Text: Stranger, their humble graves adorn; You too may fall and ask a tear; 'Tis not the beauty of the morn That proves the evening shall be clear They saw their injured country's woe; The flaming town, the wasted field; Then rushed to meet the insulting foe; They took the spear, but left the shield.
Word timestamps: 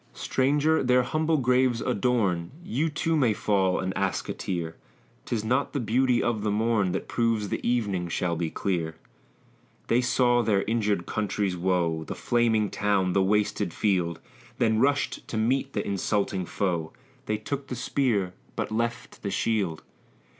Stranger, 0.15 0.81
their 0.83 1.03
humble 1.03 1.37
graves 1.37 1.79
adorn; 1.79 2.49
You 2.63 2.89
too 2.89 3.15
may 3.15 3.33
fall 3.33 3.79
and 3.79 3.95
ask 3.95 4.27
a 4.29 4.33
tear; 4.33 4.75
'Tis 5.25 5.43
not 5.43 5.73
the 5.73 5.79
beauty 5.79 6.23
of 6.23 6.41
the 6.41 6.49
morn 6.49 6.91
That 6.91 7.07
proves 7.07 7.49
the 7.49 7.59
evening 7.61 8.07
shall 8.09 8.35
be 8.35 8.49
clear 8.49 8.95
They 9.89 10.01
saw 10.01 10.41
their 10.41 10.63
injured 10.63 11.05
country's 11.05 11.55
woe; 11.55 12.03
The 12.03 12.15
flaming 12.15 12.71
town, 12.71 13.13
the 13.13 13.21
wasted 13.21 13.75
field; 13.75 14.19
Then 14.57 14.79
rushed 14.79 15.27
to 15.27 15.37
meet 15.37 15.73
the 15.73 15.85
insulting 15.85 16.47
foe; 16.47 16.93
They 17.27 17.37
took 17.37 17.67
the 17.67 17.75
spear, 17.75 18.33
but 18.55 18.71
left 18.71 19.21
the 19.21 19.29
shield. 19.29 19.83